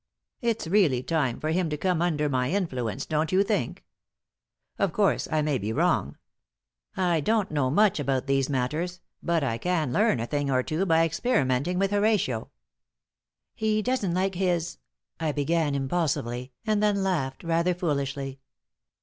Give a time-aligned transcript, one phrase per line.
[0.41, 3.85] It's really time for him to come under my influence, don't you think?
[4.79, 6.17] Of course, I may be wrong.
[6.97, 10.87] I don't know much about these matters, but I can learn a thing or two
[10.87, 12.49] by experimenting with Horatio."
[13.53, 14.79] "He doesn't like his"
[15.19, 18.39] I began, impulsively, and then laughed, rather foolishly.